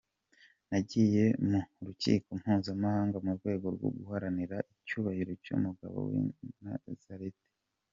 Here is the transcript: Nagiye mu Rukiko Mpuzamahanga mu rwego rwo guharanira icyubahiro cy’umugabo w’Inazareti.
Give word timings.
Nagiye 0.69 1.25
mu 1.49 1.59
Rukiko 1.87 2.27
Mpuzamahanga 2.41 3.17
mu 3.25 3.31
rwego 3.37 3.67
rwo 3.75 3.89
guharanira 3.97 4.57
icyubahiro 4.75 5.31
cy’umugabo 5.43 5.97
w’Inazareti. 6.07 7.47